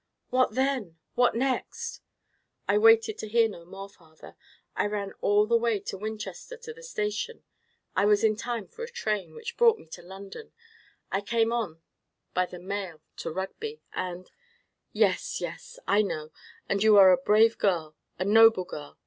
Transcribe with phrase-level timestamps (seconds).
[0.31, 0.97] "What then?
[1.13, 2.01] What next?"
[2.67, 4.35] "I waited to hear no more, father;
[4.75, 8.89] I ran all the way to Winchester to the station—I was in time for a
[8.89, 11.83] train, which brought me to London—I came on
[12.33, 14.31] by the mail to Rugby—and——"
[14.91, 18.97] "Yes, yes; I know—and you are a brave girl, a noble girl.